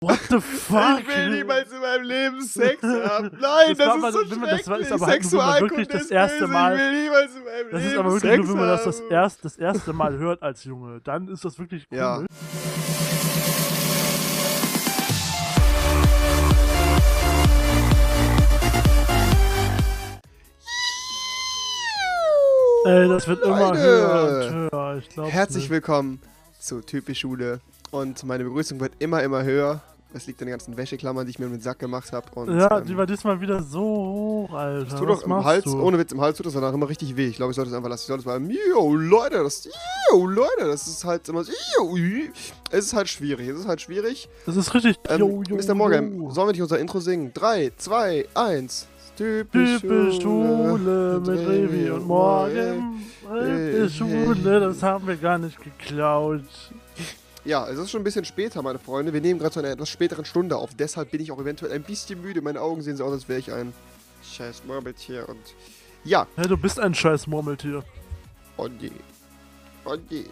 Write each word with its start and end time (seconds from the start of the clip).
What 0.00 0.20
the 0.30 0.40
fuck? 0.40 1.00
Ich 1.00 1.08
will 1.08 1.30
niemals 1.30 1.72
in 1.72 1.80
meinem 1.80 2.04
Leben 2.04 2.40
Sex 2.40 2.80
haben. 2.82 3.30
Nein, 3.40 3.74
das, 3.76 3.78
Das 3.78 3.86
ist 3.86 3.86
aber- 3.88 4.12
so 4.12 4.18
man- 4.36 4.48
das 4.48 4.60
ist 4.60 4.66
schrecklich. 4.66 4.68
aber 4.70 4.78
halt 4.88 5.00
man 5.00 5.10
Sexualkunde 5.10 5.70
wirklich 5.76 5.88
das 5.88 6.10
erste. 6.10 6.46
Mal- 6.46 6.74
Ich 6.76 6.80
will 6.80 7.02
niemals 7.02 7.34
in 7.34 7.44
meinem 7.44 7.70
Das 7.72 7.80
Leben 7.82 7.92
ist 7.92 7.98
aber 7.98 8.12
wirklich 8.12 8.32
Sex 8.32 8.38
nur, 8.46 8.48
wenn 8.54 8.60
man 8.60 8.68
das 8.68 8.84
das, 8.84 9.00
erst, 9.10 9.44
das 9.44 9.56
erste 9.58 9.92
Mal 9.92 10.16
hört 10.18 10.42
als 10.42 10.62
Junge. 10.64 11.00
Dann 11.02 11.28
ist 11.28 11.44
das 11.44 11.58
wirklich 11.58 11.86
cool. 11.90 11.98
Ja. 11.98 12.24
Ey, 22.88 23.06
das 23.06 23.28
wird 23.28 23.42
immer 23.42 23.68
Leute. 23.68 23.80
höher 23.80 24.22
und 24.22 24.54
höher. 24.72 24.96
Ich 24.96 25.08
glaub's 25.10 25.30
Herzlich 25.30 25.64
nicht. 25.64 25.70
willkommen 25.70 26.22
zu 26.58 26.80
Typisch 26.80 27.20
Schule. 27.20 27.60
Und 27.90 28.24
meine 28.24 28.44
Begrüßung 28.44 28.80
wird 28.80 28.94
immer, 28.98 29.22
immer 29.22 29.44
höher. 29.44 29.82
Das 30.14 30.26
liegt 30.26 30.40
an 30.40 30.46
den 30.46 30.52
ganzen 30.52 30.74
Wäscheklammern, 30.74 31.26
die 31.26 31.32
ich 31.32 31.38
mir 31.38 31.48
mit 31.48 31.60
dem 31.60 31.62
Sack 31.62 31.80
gemacht 31.80 32.10
habe. 32.12 32.26
Ja, 32.50 32.78
ähm, 32.78 32.86
die 32.86 32.96
war 32.96 33.04
diesmal 33.04 33.38
wieder 33.42 33.62
so 33.62 33.82
hoch, 34.48 34.54
Alter. 34.54 34.86
Das 34.86 34.98
tut 34.98 35.06
doch 35.06 35.22
im 35.22 35.44
Hals, 35.44 35.64
du? 35.64 35.82
ohne 35.82 35.98
Witz, 35.98 36.12
im 36.12 36.20
Hals 36.22 36.38
tut 36.38 36.46
das 36.46 36.54
danach 36.54 36.72
immer 36.72 36.88
richtig 36.88 37.14
weh. 37.14 37.26
Ich 37.26 37.36
glaube, 37.36 37.50
ich 37.50 37.56
sollte 37.56 37.70
es 37.70 37.76
einfach 37.76 37.90
lassen. 37.90 38.04
Ich 38.04 38.06
sollte 38.06 38.20
es 38.22 38.26
mal, 38.26 38.40
yo, 38.70 38.94
Leute, 38.94 39.42
das, 39.42 39.68
yo, 40.10 40.26
Leute, 40.26 40.64
das 40.64 40.88
ist 40.88 41.04
halt 41.04 41.28
immer 41.28 41.42
yo, 41.42 41.94
es 42.70 42.86
ist 42.86 42.94
halt 42.94 43.10
schwierig, 43.10 43.48
es 43.50 43.60
ist 43.60 43.68
halt 43.68 43.82
schwierig. 43.82 44.30
Das 44.46 44.56
ist 44.56 44.72
richtig. 44.72 44.96
Ähm, 45.10 45.18
jo, 45.20 45.42
jo, 45.46 45.56
Mr. 45.56 45.74
Morgan, 45.74 46.30
sollen 46.30 46.48
wir 46.48 46.52
nicht 46.52 46.62
unser 46.62 46.78
Intro 46.78 47.00
singen? 47.00 47.34
3, 47.34 47.72
2, 47.76 48.28
1. 48.32 48.86
Typisch 49.18 49.80
Typisch 49.80 50.22
Schule 50.22 51.20
mit 51.20 51.38
Revi 51.48 51.90
und 51.90 52.06
Morgen. 52.06 53.02
Typisch 53.22 53.96
Schule, 53.98 54.60
das 54.60 54.82
haben 54.82 55.06
wir 55.08 55.16
gar 55.16 55.38
nicht 55.38 55.58
geklaut. 55.60 56.44
Ja, 57.44 57.66
es 57.68 57.78
ist 57.78 57.90
schon 57.90 58.00
ein 58.02 58.04
bisschen 58.04 58.24
später, 58.24 58.62
meine 58.62 58.78
Freunde. 58.78 59.12
Wir 59.12 59.20
nehmen 59.20 59.40
gerade 59.40 59.52
zu 59.52 59.58
einer 59.58 59.70
etwas 59.70 59.88
späteren 59.88 60.24
Stunde 60.24 60.56
auf. 60.56 60.70
Deshalb 60.74 61.10
bin 61.10 61.20
ich 61.20 61.32
auch 61.32 61.40
eventuell 61.40 61.72
ein 61.72 61.82
bisschen 61.82 62.22
müde. 62.22 62.42
Meine 62.42 62.60
Augen 62.60 62.80
sehen 62.82 62.96
so 62.96 63.04
aus, 63.04 63.12
als 63.12 63.28
wäre 63.28 63.40
ich 63.40 63.52
ein 63.52 63.72
scheiß 64.22 64.62
Murmeltier. 64.66 65.28
Und 65.28 65.38
ja, 66.04 66.26
Hey, 66.36 66.46
du 66.46 66.56
bist 66.56 66.78
ein 66.78 66.94
scheiß 66.94 67.26
Murmeltier. 67.26 67.82
oh 68.56 68.68
je. 68.78 68.90
Oh 69.84 69.96
je. 70.10 70.24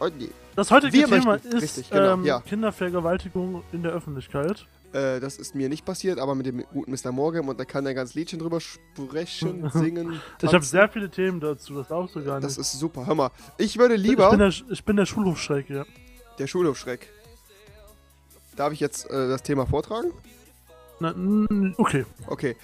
Oh 0.00 0.08
je. 0.18 0.28
Das 0.56 0.70
heutige 0.70 0.92
Wir 0.92 1.06
Thema 1.06 1.32
möchten- 1.32 1.48
ist 1.48 1.62
richtig, 1.62 1.88
genau, 1.90 2.12
ähm, 2.14 2.24
ja. 2.24 2.40
Kindervergewaltigung 2.40 3.62
in 3.72 3.82
der 3.82 3.92
Öffentlichkeit. 3.92 4.66
Äh, 4.94 5.18
das 5.18 5.38
ist 5.38 5.56
mir 5.56 5.68
nicht 5.68 5.84
passiert, 5.84 6.20
aber 6.20 6.36
mit 6.36 6.46
dem 6.46 6.64
guten 6.72 6.92
Mr. 6.92 7.10
Morgan 7.10 7.48
und 7.48 7.58
da 7.58 7.64
kann 7.64 7.84
er 7.84 7.94
ganz 7.94 8.14
Liedchen 8.14 8.38
drüber 8.38 8.60
sprechen, 8.60 9.68
singen. 9.74 10.20
Ich 10.40 10.54
habe 10.54 10.64
sehr 10.64 10.88
viele 10.88 11.10
Themen 11.10 11.40
dazu, 11.40 11.74
das 11.74 11.88
darfst 11.88 12.14
du 12.14 12.24
gar 12.24 12.36
nicht. 12.36 12.44
Das 12.44 12.56
ist 12.56 12.78
super. 12.78 13.04
Hör 13.04 13.16
mal, 13.16 13.30
ich 13.58 13.76
würde 13.76 13.96
ich, 13.96 14.02
lieber. 14.02 14.30
bin 14.30 14.38
der, 14.38 14.52
ich 14.70 14.84
bin 14.84 14.94
der 14.94 15.06
Schulhofschreck, 15.06 15.68
ja. 15.68 15.84
der 16.38 16.46
Schulhofschreck. 16.46 17.08
Darf 18.54 18.72
ich 18.72 18.78
jetzt 18.78 19.10
äh, 19.10 19.28
das 19.28 19.42
Thema 19.42 19.66
vortragen? 19.66 20.12
Na, 21.00 21.12
okay. 21.76 22.06
Okay. 22.28 22.56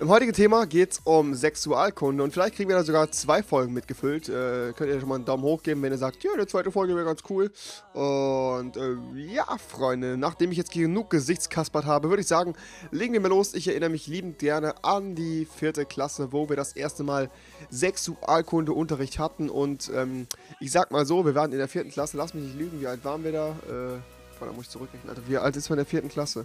Im 0.00 0.08
heutigen 0.08 0.32
Thema 0.32 0.66
geht 0.66 0.92
es 0.92 1.00
um 1.04 1.34
Sexualkunde 1.34 2.24
und 2.24 2.32
vielleicht 2.32 2.56
kriegen 2.56 2.68
wir 2.68 2.76
da 2.76 2.82
sogar 2.82 3.10
zwei 3.12 3.42
Folgen 3.42 3.72
mitgefüllt. 3.72 4.28
Äh, 4.28 4.72
könnt 4.72 4.90
ihr 4.90 4.98
schon 4.98 5.08
mal 5.08 5.14
einen 5.16 5.24
Daumen 5.24 5.44
hoch 5.44 5.62
geben, 5.62 5.80
wenn 5.82 5.92
ihr 5.92 5.98
sagt, 5.98 6.24
ja, 6.24 6.30
die 6.36 6.46
zweite 6.46 6.72
Folge 6.72 6.96
wäre 6.96 7.04
ganz 7.04 7.22
cool. 7.30 7.52
Und 7.92 8.76
äh, 8.76 8.96
ja, 9.32 9.46
Freunde, 9.58 10.16
nachdem 10.16 10.50
ich 10.50 10.58
jetzt 10.58 10.72
genug 10.72 11.10
Gesichtskaspert 11.10 11.84
habe, 11.84 12.08
würde 12.08 12.22
ich 12.22 12.26
sagen, 12.26 12.54
legen 12.90 13.12
wir 13.12 13.20
mal 13.20 13.28
los. 13.28 13.54
Ich 13.54 13.68
erinnere 13.68 13.90
mich 13.90 14.08
liebend 14.08 14.40
gerne 14.40 14.74
an 14.82 15.14
die 15.14 15.46
vierte 15.46 15.84
Klasse, 15.84 16.32
wo 16.32 16.48
wir 16.48 16.56
das 16.56 16.72
erste 16.72 17.04
Mal 17.04 17.30
Sexualkundeunterricht 17.70 19.20
hatten. 19.20 19.50
Und 19.50 19.90
ähm, 19.94 20.26
ich 20.58 20.72
sag 20.72 20.90
mal 20.90 21.06
so, 21.06 21.24
wir 21.24 21.36
waren 21.36 21.52
in 21.52 21.58
der 21.58 21.68
vierten 21.68 21.90
Klasse, 21.90 22.16
lass 22.16 22.34
mich 22.34 22.42
nicht 22.42 22.58
lügen, 22.58 22.80
wie 22.80 22.88
alt 22.88 23.04
waren 23.04 23.22
wir 23.22 23.32
da? 23.32 23.48
Äh, 23.68 24.00
boah, 24.38 24.46
da 24.46 24.52
muss 24.52 24.64
ich 24.64 24.70
zurückrechnen, 24.70 25.10
Alter. 25.10 25.22
Wie 25.28 25.38
alt 25.38 25.54
ist 25.54 25.70
man 25.70 25.78
in 25.78 25.84
der 25.84 25.90
vierten 25.90 26.08
Klasse? 26.08 26.44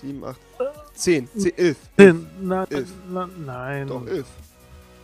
Sieben, 0.00 0.24
acht, 0.24 0.40
zehn, 0.94 1.28
zehn, 1.36 1.52
elf. 1.58 1.76
Zehn, 1.98 2.26
na, 2.40 2.64
Elf. 2.64 2.88
na, 3.10 3.28
nein. 3.44 3.86
Doch, 3.86 4.06
elf. 4.06 4.26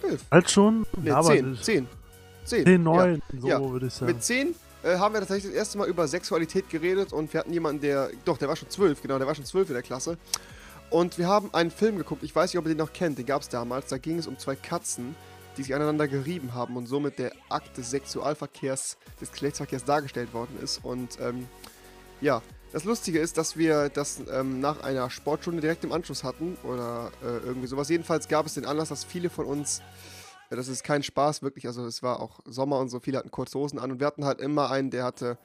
Elf. 0.02 0.24
Halt 0.30 0.50
schon? 0.50 0.86
Nee, 1.02 1.10
aber 1.10 1.28
zehn. 1.28 1.50
nicht. 1.50 1.64
Zehn. 1.64 1.88
Zehn. 2.44 2.64
Zehn, 2.64 2.82
neun, 2.82 3.22
so 3.38 3.48
Ja. 3.48 3.60
würde 3.60 3.86
ich 3.86 3.92
Ja. 3.94 3.98
sagen. 4.00 4.12
Mit 4.12 4.22
zehn 4.24 4.54
äh, 4.82 4.96
haben 4.98 5.12
wir 5.14 5.20
tatsächlich 5.20 5.46
das 5.52 5.54
erste 5.58 5.78
Mal 5.78 5.88
über 5.88 6.06
Sexualität 6.06 6.70
geredet 6.70 7.12
und 7.12 7.32
wir 7.32 7.40
hatten 7.40 7.52
jemanden, 7.52 7.80
der. 7.82 8.10
Doch, 8.24 8.38
der 8.38 8.48
war 8.48 8.56
schon 8.56 8.70
zwölf, 8.70 9.02
genau, 9.02 9.18
der 9.18 9.26
war 9.26 9.34
schon 9.34 9.44
zwölf 9.44 9.68
in 9.68 9.74
der 9.74 9.82
Klasse. 9.82 10.16
Und 10.90 11.18
wir 11.18 11.26
haben 11.26 11.52
einen 11.52 11.72
Film 11.72 11.96
geguckt, 11.98 12.22
ich 12.22 12.34
weiß 12.34 12.52
nicht, 12.52 12.58
ob 12.58 12.64
ihr 12.66 12.68
den 12.74 12.78
noch 12.78 12.92
kennt, 12.92 13.18
den 13.18 13.26
gab 13.26 13.42
es 13.42 13.48
damals. 13.48 13.88
Da 13.88 13.98
ging 13.98 14.18
es 14.18 14.28
um 14.28 14.38
zwei 14.38 14.54
Katzen, 14.54 15.16
die 15.56 15.64
sich 15.64 15.74
aneinander 15.74 16.06
gerieben 16.06 16.54
haben 16.54 16.76
und 16.76 16.86
somit 16.86 17.18
der 17.18 17.32
Akt 17.48 17.76
des 17.76 17.90
Sexualverkehrs, 17.90 18.96
des 19.20 19.32
Geschlechtsverkehrs 19.32 19.84
dargestellt 19.84 20.32
worden 20.32 20.56
ist. 20.62 20.84
Und 20.84 21.18
ähm, 21.20 21.48
ja, 22.20 22.42
das 22.72 22.84
Lustige 22.84 23.18
ist, 23.20 23.38
dass 23.38 23.56
wir 23.56 23.88
das 23.88 24.20
ähm, 24.30 24.60
nach 24.60 24.82
einer 24.82 25.08
Sportstunde 25.08 25.60
direkt 25.60 25.84
im 25.84 25.92
Anschluss 25.92 26.24
hatten 26.24 26.56
oder 26.62 27.10
äh, 27.22 27.46
irgendwie 27.46 27.66
sowas. 27.66 27.88
Jedenfalls 27.88 28.28
gab 28.28 28.46
es 28.46 28.54
den 28.54 28.66
Anlass, 28.66 28.88
dass 28.88 29.04
viele 29.04 29.30
von 29.30 29.46
uns, 29.46 29.80
äh, 30.50 30.56
das 30.56 30.68
ist 30.68 30.84
kein 30.84 31.02
Spaß 31.02 31.42
wirklich, 31.42 31.66
also 31.66 31.86
es 31.86 32.02
war 32.02 32.20
auch 32.20 32.40
Sommer 32.44 32.78
und 32.80 32.88
so, 32.88 33.00
viele 33.00 33.18
hatten 33.18 33.30
kurze 33.30 33.58
Hosen 33.58 33.78
an 33.78 33.92
und 33.92 34.00
wir 34.00 34.06
hatten 34.06 34.24
halt 34.24 34.40
immer 34.40 34.70
einen, 34.70 34.90
der 34.90 35.04
hatte 35.04 35.38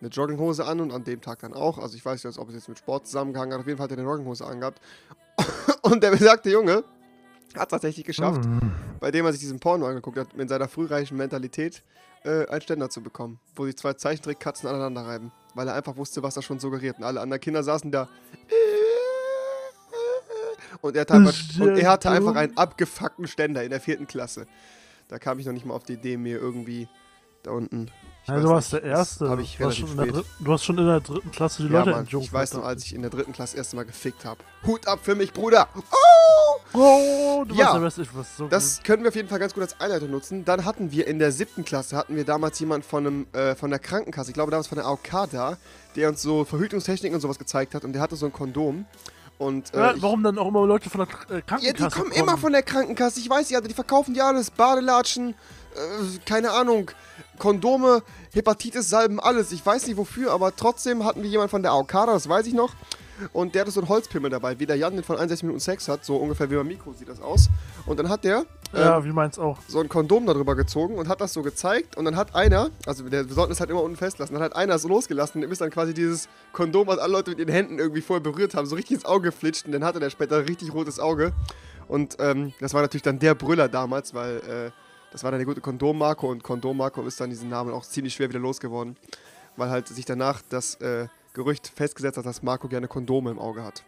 eine 0.00 0.10
Jogginghose 0.10 0.64
an 0.64 0.80
und 0.80 0.92
an 0.92 1.04
dem 1.04 1.20
Tag 1.20 1.40
dann 1.40 1.54
auch. 1.54 1.78
Also 1.78 1.96
ich 1.96 2.04
weiß 2.04 2.22
nicht, 2.24 2.38
ob 2.38 2.48
es 2.48 2.54
jetzt 2.54 2.68
mit 2.68 2.78
Sport 2.78 3.06
zusammengehangen 3.06 3.52
hat, 3.52 3.60
auf 3.60 3.66
jeden 3.66 3.78
Fall 3.78 3.84
hat 3.84 3.90
er 3.90 3.98
eine 3.98 4.06
Jogginghose 4.06 4.46
angehabt. 4.46 4.80
Und 5.82 6.02
der 6.02 6.10
besagte 6.10 6.50
Junge 6.50 6.84
hat 7.56 7.70
tatsächlich 7.70 8.04
geschafft, 8.04 8.44
Mm. 8.44 8.70
bei 9.00 9.10
dem 9.10 9.24
er 9.24 9.32
sich 9.32 9.40
diesen 9.40 9.58
Porno 9.60 9.86
angeguckt 9.86 10.18
hat, 10.18 10.36
mit 10.36 10.48
seiner 10.48 10.68
frühreichen 10.68 11.16
Mentalität 11.16 11.82
äh, 12.24 12.46
einen 12.46 12.60
Ständer 12.60 12.90
zu 12.90 13.02
bekommen, 13.02 13.40
wo 13.54 13.64
sich 13.64 13.76
zwei 13.76 13.94
Zeichentrickkatzen 13.94 14.68
aneinander 14.68 15.02
reiben, 15.02 15.32
weil 15.58 15.66
er 15.66 15.74
einfach 15.74 15.96
wusste, 15.96 16.22
was 16.22 16.36
er 16.36 16.42
schon 16.42 16.60
suggeriert. 16.60 16.98
Und 16.98 17.04
alle 17.04 17.20
anderen 17.20 17.40
Kinder 17.40 17.64
saßen 17.64 17.90
da. 17.90 18.08
Und 20.80 20.94
er, 20.94 21.00
hatte 21.00 21.14
einfach, 21.14 21.34
und 21.58 21.76
er 21.76 21.90
hatte 21.90 22.10
einfach 22.10 22.36
einen 22.36 22.56
abgefuckten 22.56 23.26
Ständer 23.26 23.64
in 23.64 23.70
der 23.70 23.80
vierten 23.80 24.06
Klasse. 24.06 24.46
Da 25.08 25.18
kam 25.18 25.40
ich 25.40 25.46
noch 25.46 25.52
nicht 25.52 25.66
mal 25.66 25.74
auf 25.74 25.82
die 25.82 25.94
Idee, 25.94 26.16
mir 26.16 26.38
irgendwie 26.38 26.86
da 27.42 27.50
unten. 27.52 27.90
ich 28.24 28.28
weiß 28.28 28.42
du 28.42 28.48
warst 28.48 28.72
der 28.72 28.82
Erste. 28.82 29.28
Habe 29.30 29.42
ich 29.42 29.58
relativ 29.60 29.80
schon 29.80 29.90
in 29.90 29.96
der 29.96 30.04
spät. 30.06 30.16
dritten- 30.16 30.44
du 30.44 30.52
hast 30.52 30.64
schon 30.64 30.78
in 30.78 30.86
der 30.86 31.00
dritten 31.00 31.30
Klasse 31.30 31.62
die 31.66 31.72
Ja, 31.72 31.78
Leute 31.80 31.90
Mann, 31.92 32.06
ich 32.20 32.32
weiß 32.32 32.54
noch, 32.54 32.64
als 32.64 32.84
ich 32.84 32.94
in 32.94 33.02
der 33.02 33.10
dritten 33.10 33.32
Klasse 33.32 33.52
das 33.54 33.58
erste 33.58 33.76
Mal 33.76 33.84
gefickt 33.84 34.24
habe. 34.24 34.40
Hut 34.66 34.86
ab 34.86 35.00
für 35.02 35.14
mich, 35.14 35.32
Bruder! 35.32 35.68
Oh! 35.74 36.60
Oh, 36.74 37.44
du 37.48 37.54
Ja, 37.54 37.80
warst 37.80 37.96
der 37.96 38.04
Beste. 38.04 38.26
So 38.36 38.46
Das 38.48 38.82
können 38.82 39.02
wir 39.02 39.08
auf 39.08 39.14
jeden 39.16 39.28
Fall 39.28 39.38
ganz 39.38 39.54
gut 39.54 39.62
als 39.62 39.80
Einleitung 39.80 40.10
nutzen. 40.10 40.44
Dann 40.44 40.66
hatten 40.66 40.92
wir 40.92 41.06
in 41.06 41.18
der 41.18 41.32
siebten 41.32 41.64
Klasse, 41.64 41.96
hatten 41.96 42.14
wir 42.14 42.24
damals 42.24 42.58
jemanden 42.60 42.86
von, 42.86 43.06
einem, 43.06 43.26
äh, 43.32 43.54
von 43.54 43.70
der 43.70 43.78
Krankenkasse, 43.78 44.30
ich 44.30 44.34
glaube 44.34 44.50
damals 44.50 44.66
von 44.66 44.76
der 44.76 44.86
AOK 44.86 45.26
da, 45.32 45.56
der 45.96 46.10
uns 46.10 46.20
so 46.20 46.44
Verhütungstechniken 46.44 47.14
und 47.14 47.20
sowas 47.22 47.38
gezeigt 47.38 47.74
hat 47.74 47.84
und 47.84 47.94
der 47.94 48.02
hatte 48.02 48.16
so 48.16 48.26
ein 48.26 48.32
Kondom. 48.32 48.84
Und, 49.38 49.72
äh, 49.72 49.78
ja, 49.78 49.94
warum 49.98 50.24
dann 50.24 50.36
auch 50.36 50.48
immer 50.48 50.66
Leute 50.66 50.90
von 50.90 51.06
der 51.06 51.08
äh, 51.30 51.34
ja, 51.36 51.40
Krankenkasse 51.42 51.88
die 51.88 52.02
kommen 52.02 52.12
immer 52.12 52.36
von 52.36 52.52
der 52.52 52.62
Krankenkasse. 52.62 53.20
Ich 53.20 53.30
weiß 53.30 53.50
ja, 53.50 53.60
die 53.60 53.72
verkaufen 53.72 54.12
die 54.12 54.20
alles. 54.20 54.50
Badelatschen, 54.50 55.30
äh, 55.30 56.18
keine 56.26 56.50
Ahnung, 56.50 56.90
Kondome, 57.38 58.02
Hepatitis-Salben, 58.32 59.20
alles. 59.20 59.52
Ich 59.52 59.64
weiß 59.64 59.86
nicht 59.86 59.96
wofür, 59.96 60.32
aber 60.32 60.54
trotzdem 60.56 61.04
hatten 61.04 61.22
wir 61.22 61.30
jemanden 61.30 61.50
von 61.50 61.62
der 61.62 61.70
AOK, 61.70 61.92
da, 61.92 62.06
das 62.06 62.28
weiß 62.28 62.46
ich 62.46 62.54
noch. 62.54 62.74
Und 63.32 63.54
der 63.54 63.62
hatte 63.62 63.70
so 63.70 63.80
einen 63.80 63.88
Holzpimmel 63.88 64.30
dabei, 64.30 64.58
wie 64.58 64.66
der 64.66 64.76
Jan 64.76 64.94
den 64.94 65.04
von 65.04 65.16
61 65.16 65.42
Minuten 65.44 65.60
Sex 65.60 65.88
hat. 65.88 66.04
So 66.04 66.16
ungefähr 66.16 66.50
wie 66.50 66.56
beim 66.56 66.66
Mikro 66.68 66.92
sieht 66.92 67.08
das 67.08 67.20
aus. 67.20 67.48
Und 67.86 67.98
dann 67.98 68.08
hat 68.08 68.24
der 68.24 68.44
Ja, 68.72 68.98
ähm, 68.98 69.04
wie 69.04 69.12
meins 69.12 69.38
auch. 69.38 69.58
so 69.66 69.80
ein 69.80 69.88
Kondom 69.88 70.26
darüber 70.26 70.54
gezogen 70.54 70.96
und 70.96 71.08
hat 71.08 71.20
das 71.20 71.32
so 71.32 71.42
gezeigt. 71.42 71.96
Und 71.96 72.04
dann 72.04 72.16
hat 72.16 72.34
einer, 72.34 72.70
also 72.86 73.08
der, 73.08 73.28
wir 73.28 73.34
sollten 73.34 73.52
es 73.52 73.60
halt 73.60 73.70
immer 73.70 73.82
unten 73.82 73.96
festlassen, 73.96 74.34
dann 74.34 74.42
hat 74.42 74.54
einer 74.56 74.78
so 74.78 74.88
losgelassen 74.88 75.42
und 75.44 75.50
ist 75.50 75.60
dann 75.60 75.70
quasi 75.70 75.94
dieses 75.94 76.28
Kondom, 76.52 76.86
was 76.86 76.98
alle 76.98 77.12
Leute 77.12 77.30
mit 77.30 77.38
ihren 77.40 77.50
Händen 77.50 77.78
irgendwie 77.78 78.00
vorher 78.00 78.22
berührt 78.22 78.54
haben, 78.54 78.66
so 78.66 78.76
richtig 78.76 78.96
ins 78.96 79.04
Auge 79.04 79.30
geflitscht. 79.30 79.66
Und 79.66 79.72
dann 79.72 79.84
hatte 79.84 80.00
der 80.00 80.10
später 80.10 80.36
ein 80.38 80.44
richtig 80.44 80.72
rotes 80.72 80.98
Auge. 81.00 81.32
Und 81.88 82.16
ähm, 82.20 82.52
das 82.60 82.74
war 82.74 82.82
natürlich 82.82 83.02
dann 83.02 83.18
der 83.18 83.34
Brüller 83.34 83.68
damals, 83.68 84.12
weil 84.14 84.36
äh, 84.38 84.70
das 85.10 85.24
war 85.24 85.30
dann 85.30 85.38
der 85.40 85.46
gute 85.46 85.60
Kondom 85.62 85.96
Marco 85.98 86.30
und 86.30 86.42
Kondom 86.42 86.76
Marco 86.76 87.02
ist 87.06 87.18
dann 87.20 87.30
diesen 87.30 87.48
Namen 87.48 87.72
auch 87.72 87.84
ziemlich 87.84 88.12
schwer 88.12 88.28
wieder 88.28 88.38
losgeworden, 88.40 88.96
weil 89.56 89.70
halt 89.70 89.88
sich 89.88 90.04
danach 90.04 90.42
das 90.50 90.74
äh, 90.82 91.08
Gerücht 91.34 91.68
festgesetzt 91.68 92.18
hat, 92.18 92.26
dass 92.26 92.42
Marco 92.42 92.68
gerne 92.68 92.88
Kondome 92.88 93.30
im 93.30 93.38
Auge 93.38 93.62
hat. 93.64 93.84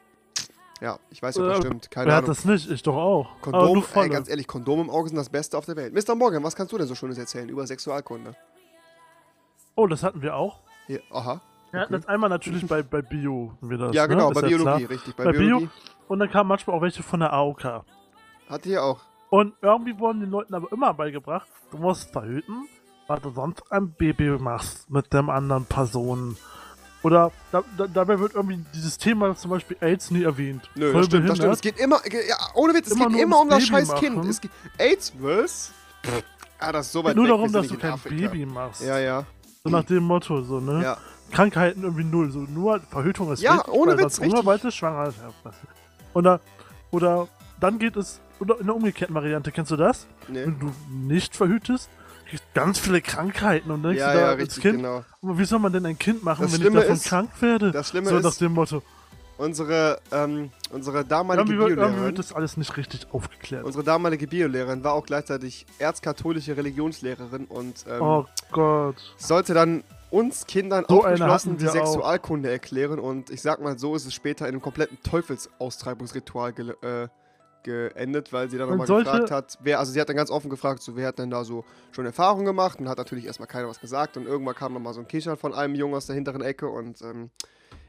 Ja, 0.81 0.99
ich 1.11 1.23
weiß 1.23 1.37
ob 1.39 1.45
das 1.47 1.59
Äh, 1.59 1.61
stimmt. 1.61 1.91
Keine 1.91 2.07
Wer 2.07 2.15
hat 2.17 2.25
Ahnung. 2.25 2.35
das 2.37 2.45
nicht? 2.47 2.71
Ich 2.71 2.83
doch 2.83 2.97
auch. 2.97 3.33
Aber 3.43 3.53
Kondom, 3.53 3.85
nur 3.93 4.03
ey, 4.03 4.09
ganz 4.09 4.29
ehrlich, 4.31 4.47
Kondome 4.47 4.83
im 4.83 4.91
Auge 4.91 5.09
sind 5.09 5.17
das 5.19 5.29
Beste 5.29 5.59
auf 5.59 5.67
der 5.67 5.77
Welt. 5.77 5.93
Mr. 5.93 6.15
Morgan, 6.15 6.43
was 6.43 6.57
kannst 6.57 6.73
du 6.73 6.79
denn 6.79 6.87
so 6.87 6.95
Schönes 6.95 7.19
erzählen 7.19 7.49
über 7.49 7.67
Sexualkunde? 7.67 8.35
Oh, 9.75 9.87
das 9.87 10.03
hatten 10.03 10.23
wir 10.23 10.37
auch. 10.37 10.61
Hier, 10.87 11.03
aha. 11.11 11.41
Ja, 11.73 11.83
Okay. 11.85 11.93
das 11.93 12.07
einmal 12.09 12.31
natürlich 12.31 12.67
bei, 12.67 12.83
bei 12.83 13.03
Bio. 13.03 13.53
Wir 13.61 13.79
das, 13.79 13.95
Ja, 13.95 14.07
genau, 14.07 14.29
ne? 14.29 14.35
bei 14.35 14.41
ja 14.41 14.49
Biologie, 14.49 14.85
klar. 14.87 14.91
richtig. 14.91 15.15
Bei, 15.17 15.25
Bei 15.25 15.33
Biologie. 15.33 15.67
Bio. 15.67 15.71
Und 16.09 16.19
dann 16.19 16.31
kamen 16.31 16.49
manchmal 16.49 16.77
auch 16.77 16.83
welche 16.83 17.03
von 17.03 17.21
der 17.21 17.33
AOK. 17.33 17.65
Hatte 18.49 18.69
hier 18.69 18.83
auch. 18.83 19.01
Und 19.29 19.55
irgendwie 19.63 19.97
wurden 19.99 20.21
den 20.21 20.31
Leuten 20.31 20.55
aber 20.55 20.73
immer 20.73 20.93
beigebracht, 20.95 21.47
du 21.71 21.77
musst 21.79 22.11
verhüten, 22.11 22.67
weil 23.07 23.21
du 23.21 23.31
sonst 23.31 23.63
ein 23.71 23.93
Baby 23.93 24.31
machst 24.39 24.91
mit 24.91 25.13
dem 25.13 25.31
anderen 25.31 25.67
Personen. 25.67 26.37
Oder 27.03 27.33
da, 27.51 27.63
da, 27.79 27.87
dabei 27.87 28.19
wird 28.19 28.35
irgendwie 28.35 28.63
dieses 28.75 28.99
Thema 28.99 29.35
zum 29.35 29.51
Beispiel 29.53 29.77
AIDS 29.81 30.11
nie 30.11 30.23
erwähnt. 30.23 30.69
Nö, 30.75 30.93
Voll 30.93 31.01
das 31.01 31.07
stimmt, 31.09 31.29
das 31.31 31.37
stimmt. 31.39 31.55
Es 31.55 31.61
geht 31.63 31.79
immer, 31.79 32.01
ja, 32.29 32.37
ohne 32.55 32.75
Witz, 32.75 32.89
es 32.89 32.93
Immer 32.93 33.09
geht 33.09 33.21
immer 33.21 33.41
um 33.41 33.49
das 33.49 33.59
Baby 33.61 33.67
scheiß 33.71 33.95
Kind. 33.95 34.17
machen. 34.17 34.29
Es 34.31 34.41
geht, 34.41 34.51
AIDS, 34.79 35.13
was? 35.19 35.73
Ah, 36.59 36.73
das 36.73 36.87
ist 36.87 36.93
so 36.93 37.03
weit 37.03 37.17
Nur 37.17 37.25
weg, 37.25 37.31
darum, 37.33 37.53
dass 37.53 37.69
du 37.69 37.75
in 37.75 37.81
kein 37.81 37.93
Afrika. 37.93 38.29
Baby 38.29 38.45
machst. 38.45 38.83
Ja, 38.83 38.99
ja, 38.99 39.25
So 39.65 39.71
nach 39.71 39.85
dem 39.85 40.03
Motto, 40.05 40.43
so, 40.43 40.61
ne? 40.61 40.83
ja. 40.83 40.97
Krankheiten 41.33 41.83
irgendwie 41.85 42.05
null. 42.05 42.31
So 42.31 42.41
nur 42.41 42.81
Verhütung 42.81 43.33
ist 43.33 43.41
Ja, 43.41 43.57
wichtig, 43.59 43.73
ohne 43.73 43.97
Witz, 43.97 44.21
richtig. 44.21 44.45
weil 44.45 44.59
es 44.63 44.75
schwanger 44.75 45.09
ist. 45.09 45.17
Oder, 46.13 46.41
oder 46.91 47.29
dann 47.61 47.79
geht 47.79 47.97
es, 47.97 48.21
oder 48.41 48.59
in 48.61 48.67
der 48.67 48.75
umgekehrten 48.75 49.15
Variante, 49.15 49.53
kennst 49.53 49.71
du 49.71 49.77
das? 49.77 50.07
Nee. 50.29 50.45
Wenn 50.45 50.59
du 50.59 50.73
nicht 50.91 51.35
verhütest, 51.37 51.89
ganz 52.55 52.79
viele 52.79 53.01
Krankheiten 53.01 53.71
und 53.71 53.83
denkst 53.83 53.99
Ja, 53.99 54.13
du 54.13 54.19
da 54.19 54.21
ja, 54.25 54.29
als 54.31 54.41
richtig, 54.41 54.63
Kind, 54.63 54.77
genau. 54.79 55.05
aber 55.23 55.39
wie 55.39 55.45
soll 55.45 55.59
man 55.59 55.73
denn 55.73 55.87
ein 55.87 55.99
Kind 55.99 56.23
machen, 56.25 56.43
Das 56.43 56.53
wenn 56.53 56.61
Schlimme 56.61 56.77
ich 56.79 56.83
davon 56.85 56.97
ist- 56.97 57.05
krank 57.07 57.31
werde? 57.41 57.71
Das 57.73 57.89
Schlimme 57.89 58.09
so 58.11 58.19
nach 58.19 58.31
ist, 58.31 58.41
dem 58.41 58.53
Motto. 58.53 58.83
unsere, 59.39 60.01
ähm, 60.13 60.51
unsere 60.71 61.05
damalige 61.05 61.49
wird, 61.49 61.59
irgendwie 61.61 61.75
Biolehrerin, 61.77 62.05
wird 62.05 62.19
das 62.19 62.33
alles 62.33 62.57
nicht 62.57 62.77
richtig 62.77 63.07
aufgeklärt. 63.13 63.65
unsere 63.65 63.83
damalige 63.85 64.27
Biolehrerin 64.27 64.85
war 64.85 64.93
auch 64.93 65.07
gleichzeitig 65.07 65.67
erzkatholische 65.79 66.57
Religionslehrerin 66.57 67.47
und 67.47 67.85
ähm, 67.89 68.03
oh 68.03 68.27
Gott. 68.53 68.97
sollte 69.17 69.55
dann 69.55 69.83
uns 70.11 70.45
Kindern 70.47 70.85
So 70.89 70.99
aufgeschlossen 71.05 71.57
die 71.57 71.63
wir 71.63 71.71
auch. 71.71 71.75
Sexualkunde 71.75 72.51
erklären 72.51 72.99
und 72.99 73.31
ich 73.31 73.41
sag 73.43 73.63
mal 73.63 73.79
so 73.79 73.95
ist 73.95 74.07
es 74.07 74.13
später 74.15 74.47
in 74.47 74.55
einem 74.55 74.61
kompletten 74.63 74.99
Teufelsaustreibungsritual 75.05 76.53
äh, 76.83 77.09
geendet, 77.63 78.33
weil 78.33 78.51
sie 78.51 78.59
dann 78.59 78.69
nochmal 78.69 78.87
gefragt 78.87 79.31
hat, 79.31 79.59
wer, 79.63 79.79
also 79.79 79.93
sie 79.93 80.01
hat 80.01 80.09
dann 80.09 80.17
ganz 80.17 80.31
offen 80.31 80.51
gefragt, 80.51 80.83
so 80.83 80.97
wer 80.97 81.09
hat 81.09 81.19
denn 81.19 81.31
da 81.31 81.45
so 81.45 81.65
schon 81.93 82.07
Erfahrungen 82.07 82.45
gemacht 82.45 82.81
und 82.81 82.89
hat 82.89 82.99
natürlich 82.99 83.27
erstmal 83.27 83.49
keiner 83.49 83.69
was 83.69 83.81
gesagt 83.81 84.17
und 84.17 84.27
irgendwann 84.27 84.55
kam 84.55 84.73
nochmal 84.73 84.95
so 84.95 85.01
ein 85.01 85.09
Kichern 85.09 85.37
von 85.37 85.55
einem 85.55 85.75
Jungen 85.75 85.95
aus 85.95 86.07
der 86.07 86.15
hinteren 86.15 86.43
Ecke 86.43 86.69
und 86.69 87.03
ähm, 87.03 87.31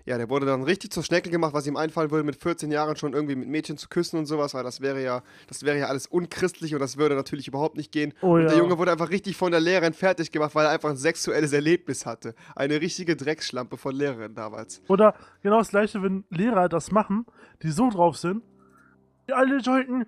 ja, 0.05 0.17
der 0.17 0.29
wurde 0.29 0.45
dann 0.45 0.63
richtig 0.63 0.91
zur 0.91 1.03
Schnecke 1.03 1.29
gemacht, 1.29 1.53
was 1.53 1.67
ihm 1.67 1.77
einfallen 1.77 2.11
würde, 2.11 2.23
mit 2.23 2.35
14 2.35 2.71
Jahren 2.71 2.95
schon 2.95 3.13
irgendwie 3.13 3.35
mit 3.35 3.47
Mädchen 3.47 3.77
zu 3.77 3.87
küssen 3.89 4.17
und 4.17 4.25
sowas, 4.25 4.53
weil 4.53 4.63
das 4.63 4.81
wäre 4.81 5.01
ja, 5.01 5.21
das 5.47 5.63
wäre 5.63 5.77
ja 5.77 5.87
alles 5.87 6.07
unchristlich 6.07 6.73
und 6.73 6.79
das 6.79 6.97
würde 6.97 7.15
natürlich 7.15 7.47
überhaupt 7.47 7.77
nicht 7.77 7.91
gehen. 7.91 8.13
Oh 8.21 8.33
und 8.33 8.43
ja. 8.43 8.49
der 8.49 8.57
Junge 8.57 8.77
wurde 8.77 8.91
einfach 8.91 9.09
richtig 9.09 9.35
von 9.37 9.51
der 9.51 9.59
Lehrerin 9.59 9.93
fertig 9.93 10.31
gemacht, 10.31 10.55
weil 10.55 10.65
er 10.65 10.71
einfach 10.71 10.89
ein 10.89 10.97
sexuelles 10.97 11.53
Erlebnis 11.53 12.05
hatte. 12.05 12.35
Eine 12.55 12.81
richtige 12.81 13.15
Drecksschlampe 13.15 13.77
von 13.77 13.95
Lehrerin 13.95 14.33
damals. 14.33 14.81
Oder 14.87 15.13
genau 15.43 15.59
das 15.59 15.69
gleiche, 15.69 16.01
wenn 16.01 16.23
Lehrer 16.29 16.69
das 16.69 16.91
machen, 16.91 17.25
die 17.61 17.69
so 17.69 17.89
drauf 17.89 18.17
sind, 18.17 18.43
alle 19.33 19.61
sollten 19.61 20.05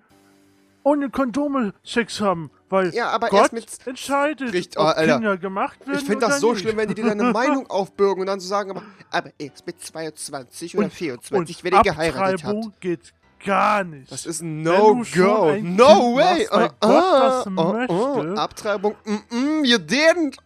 ohne 0.82 1.08
Kondome 1.08 1.72
Sex 1.82 2.20
haben, 2.20 2.50
weil 2.68 2.92
Ja, 2.94 3.08
aber 3.08 3.28
Gott 3.30 3.40
erst 3.40 3.52
mit. 3.54 3.86
entscheidet, 3.86 4.52
Richtig, 4.52 4.78
oh, 4.78 4.82
ob 4.82 4.96
Alter. 4.98 5.14
Kinder 5.14 5.36
gemacht 5.38 5.80
werden 5.86 5.98
Ich 5.98 6.04
finde 6.04 6.26
das 6.26 6.40
so 6.40 6.52
nicht. 6.52 6.60
schlimm, 6.60 6.76
wenn 6.76 6.88
die 6.88 6.94
dir 6.94 7.06
deine 7.06 7.24
Meinung 7.32 7.68
aufbürgen 7.70 8.20
und 8.20 8.26
dann 8.26 8.38
so 8.40 8.48
sagen, 8.48 8.70
aber, 8.72 8.82
aber 9.10 9.30
erst 9.38 9.66
mit 9.66 9.80
22 9.80 10.76
oder 10.76 10.84
Und- 10.86 10.92
24, 10.92 11.56
und 11.56 11.64
wenn 11.64 11.72
ihr 11.72 11.82
geheiratet 11.82 12.34
Abtreibung 12.44 12.64
habt. 12.66 12.80
geht 12.82 13.14
gar 13.44 13.84
nicht. 13.84 14.10
Das 14.10 14.24
ist 14.26 14.40
ein 14.42 14.62
No-Go. 14.62 15.56
No 15.62 16.16
way. 16.16 16.46
Uh, 16.50 16.68
uh, 16.86 18.32
uh. 18.32 18.34
Abtreibung. 18.38 18.94
Mm 19.04 19.14
-mm, 19.30 19.64
you 19.66 19.76
didn't. 19.76 20.36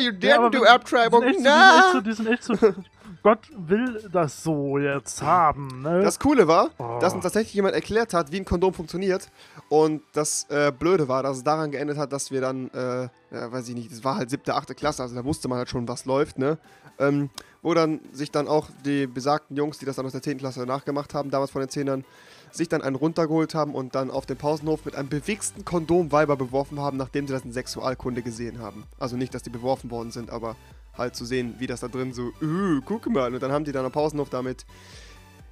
You 0.00 0.12
Ja, 0.12 0.36
didn't 0.38 0.50
do 0.50 0.60
wenn- 0.62 0.68
Abtreibung. 0.68 1.22
So, 1.22 1.28
die 1.28 1.34
sind 1.34 1.46
so, 1.92 2.00
die 2.00 2.12
sind 2.12 2.26
echt 2.28 2.44
so 2.44 2.54
Gott 3.22 3.50
will 3.56 4.08
das 4.12 4.42
so 4.42 4.78
jetzt 4.78 5.22
haben, 5.22 5.82
ne? 5.82 6.00
Das 6.02 6.18
Coole 6.18 6.46
war, 6.48 6.70
Oh. 6.78 6.98
dass 7.00 7.14
uns 7.14 7.22
tatsächlich 7.24 7.54
jemand 7.54 7.74
erklärt 7.74 8.14
hat, 8.14 8.30
wie 8.32 8.36
ein 8.38 8.44
Kondom 8.44 8.72
funktioniert. 8.72 9.28
Und 9.68 10.02
das 10.12 10.46
äh, 10.50 10.72
Blöde 10.76 11.08
war, 11.08 11.22
dass 11.22 11.38
es 11.38 11.44
daran 11.44 11.70
geendet 11.70 11.98
hat, 11.98 12.12
dass 12.12 12.30
wir 12.30 12.40
dann, 12.40 12.68
äh, 12.70 13.08
ja, 13.30 13.52
weiß 13.52 13.68
ich 13.68 13.74
nicht, 13.74 13.90
das 13.92 14.04
war 14.04 14.16
halt 14.16 14.30
siebte, 14.30 14.54
achte 14.54 14.74
Klasse, 14.74 15.02
also 15.02 15.14
da 15.14 15.24
wusste 15.24 15.48
man 15.48 15.58
halt 15.58 15.68
schon, 15.68 15.86
was 15.88 16.04
läuft, 16.04 16.38
ne? 16.38 16.58
Ähm, 17.00 17.30
wo 17.62 17.74
dann 17.74 18.00
sich 18.12 18.30
dann 18.30 18.48
auch 18.48 18.66
die 18.84 19.06
besagten 19.06 19.56
Jungs, 19.56 19.78
die 19.78 19.84
das 19.84 19.96
dann 19.96 20.06
aus 20.06 20.12
der 20.12 20.22
10. 20.22 20.38
Klasse 20.38 20.64
nachgemacht 20.64 21.12
haben, 21.14 21.30
damals 21.30 21.50
von 21.50 21.60
den 21.60 21.68
Zehnern, 21.68 22.04
sich 22.50 22.68
dann 22.68 22.82
einen 22.82 22.96
runtergeholt 22.96 23.54
haben 23.54 23.74
und 23.74 23.94
dann 23.94 24.10
auf 24.10 24.26
dem 24.26 24.36
Pausenhof 24.36 24.84
mit 24.84 24.94
einem 24.96 25.08
bewichsten 25.08 25.64
Kondom 25.64 26.12
Weiber 26.12 26.36
beworfen 26.36 26.80
haben, 26.80 26.96
nachdem 26.96 27.26
sie 27.26 27.32
das 27.34 27.44
in 27.44 27.52
Sexualkunde 27.52 28.22
gesehen 28.22 28.60
haben. 28.60 28.84
Also 28.98 29.16
nicht, 29.16 29.34
dass 29.34 29.42
die 29.42 29.50
beworfen 29.50 29.90
worden 29.90 30.10
sind, 30.12 30.30
aber 30.30 30.56
halt 30.98 31.16
zu 31.16 31.24
sehen, 31.24 31.54
wie 31.58 31.66
das 31.66 31.80
da 31.80 31.88
drin 31.88 32.12
so, 32.12 32.28
äh, 32.28 32.80
guck 32.84 33.06
mal. 33.06 33.32
Und 33.32 33.42
dann 33.42 33.52
haben 33.52 33.64
die 33.64 33.72
dann 33.72 33.84
am 33.84 33.92
Pausenhof 33.92 34.28
damit 34.30 34.66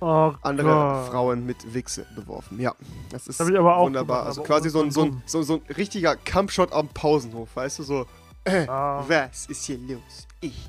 oh 0.01 0.33
andere 0.43 0.67
Gott. 0.69 1.07
Frauen 1.11 1.47
mit 1.47 1.73
Wichse 1.75 2.07
beworfen. 2.15 2.61
Ja, 2.61 2.75
das 3.11 3.27
ist 3.29 3.41
ich 3.41 3.57
auch 3.59 3.85
wunderbar. 3.85 4.19
gemacht, 4.19 4.27
also 4.29 4.43
quasi 4.43 4.69
so 4.71 4.83
ein, 4.83 4.91
so, 4.91 5.05
ein, 5.05 5.23
so, 5.27 5.43
so 5.43 5.55
ein 5.55 5.63
richtiger 5.77 6.17
Kampfshot 6.17 6.73
am 6.73 6.89
Pausenhof, 6.89 7.49
weißt 7.55 7.79
du, 7.79 7.83
so, 7.83 8.07
äh, 8.45 8.67
Ah. 8.69 9.05
was 9.09 9.47
ist 9.47 9.65
hier 9.65 9.79
los? 9.79 10.27
Ich. 10.41 10.69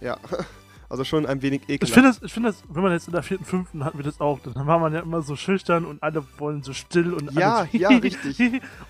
Ja, 0.00 0.18
also 0.88 1.04
schon 1.04 1.24
ein 1.26 1.40
wenig 1.42 1.62
Ich 1.66 1.76
ekelhaft. 1.76 1.94
finde 1.94 2.08
das, 2.10 2.22
ich 2.22 2.32
finde 2.32 2.50
das, 2.50 2.62
wenn 2.68 2.82
man 2.82 2.92
jetzt 2.92 3.06
in 3.06 3.12
der 3.14 3.22
vierten, 3.22 3.44
fünften 3.44 3.84
hatten 3.84 3.96
wir 3.98 4.04
das 4.04 4.20
auch, 4.20 4.38
dann 4.40 4.66
war 4.66 4.78
man 4.78 4.92
ja 4.92 5.00
immer 5.00 5.22
so 5.22 5.34
schüchtern 5.36 5.84
und 5.86 6.02
alle 6.02 6.22
wollen 6.38 6.62
so 6.62 6.72
still 6.74 7.14
und 7.14 7.32
Ja, 7.32 7.58
alle 7.60 7.68
so 7.72 7.78
ja, 7.78 7.88
richtig. 7.98 8.38